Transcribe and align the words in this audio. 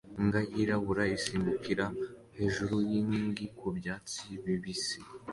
Imbwa 0.19 0.39
yirabura 0.53 1.03
isimbukira 1.17 1.85
hejuru 2.37 2.75
yinkingi 2.89 3.45
ku 3.57 3.67
byatsi 3.77 4.23
bibisi 4.43 4.99